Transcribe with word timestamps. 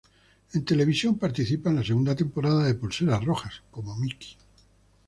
En 0.55 0.65
televisión 0.65 1.19
participa 1.19 1.69
en 1.69 1.75
la 1.75 1.83
segunda 1.83 2.15
temporada 2.15 2.63
de 2.65 2.73
"Pulseras 2.73 3.23
rojas" 3.23 3.61
como 3.69 3.95
Miki. 3.95 4.35